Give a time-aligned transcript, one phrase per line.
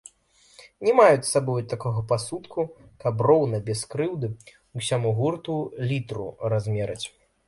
[0.85, 2.65] Не маюць з сабою такога пасудку,
[3.03, 4.31] каб роўна, без крыўды
[4.79, 5.59] ўсяму гурту
[5.93, 7.03] літру размераць.